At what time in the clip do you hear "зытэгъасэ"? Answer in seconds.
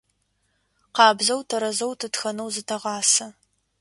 2.55-3.25